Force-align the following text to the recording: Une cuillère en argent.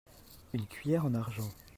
Une 0.53 0.65
cuillère 0.65 1.05
en 1.05 1.13
argent. 1.13 1.47